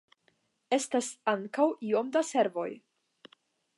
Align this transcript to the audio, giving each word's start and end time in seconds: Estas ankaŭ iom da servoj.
Estas 0.77 1.09
ankaŭ 1.33 1.67
iom 1.91 2.09
da 2.17 2.25
servoj. 2.31 2.69